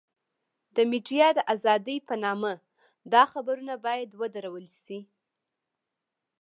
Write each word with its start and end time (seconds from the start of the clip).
د 0.75 0.77
ميډيا 0.91 1.27
د 1.37 1.39
ازادۍ 1.53 1.97
په 2.07 2.15
نامه 2.23 2.53
دا 3.13 3.23
خبرونه 3.33 3.73
بايد 3.85 4.09
ودرول 4.21 4.67
شي. 4.83 4.99